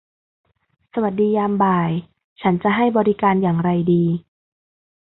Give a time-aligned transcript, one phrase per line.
[0.93, 1.91] สวัสดียามบ่าย
[2.41, 4.03] ฉันจะให้บริการอย่างไรดี?